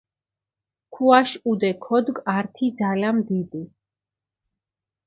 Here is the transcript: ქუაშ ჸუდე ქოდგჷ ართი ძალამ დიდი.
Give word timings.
ქუაშ 0.93 1.29
ჸუდე 1.41 1.71
ქოდგჷ 1.83 2.21
ართი 2.37 2.67
ძალამ 2.77 3.17
დიდი. 3.27 3.63